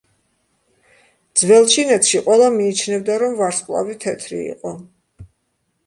ძველ 1.41 1.67
ჩინეთში, 1.75 2.23
ყველა 2.29 2.49
მიიჩნევდა, 2.57 3.21
რომ 3.25 3.39
ვარსკვლავი 3.43 4.01
თეთრი 4.07 4.45
იყო. 4.51 4.77